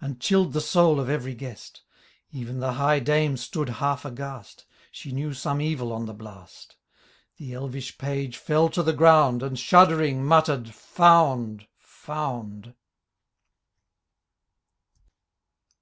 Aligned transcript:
And 0.00 0.18
chilled 0.18 0.54
the 0.54 0.62
soul 0.62 0.98
of 0.98 1.10
every 1.10 1.34
guest; 1.34 1.82
Even 2.32 2.58
the 2.58 2.72
high 2.72 3.00
Dame 3.00 3.36
stood 3.36 3.68
half 3.68 4.06
aghast, 4.06 4.64
She 4.90 5.12
knew 5.12 5.34
some 5.34 5.60
evil 5.60 5.92
on 5.92 6.06
the 6.06 6.14
blast; 6.14 6.76
The 7.36 7.52
elvish 7.52 7.98
page 7.98 8.38
fell 8.38 8.70
to 8.70 8.82
the 8.82 8.94
ground. 8.94 9.42
And, 9.42 9.58
shuddering, 9.58 10.24
mutter'd," 10.24 10.72
Found 10.74 11.64
I 11.64 11.66
found 11.76 12.74